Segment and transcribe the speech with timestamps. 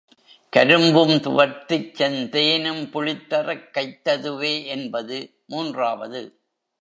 [0.53, 5.17] கரும்பும் துவர்த்துச் செந்தேனும் புளித்தறக் கைத் ததுவே என்பது
[5.45, 6.21] மூன்றாவது.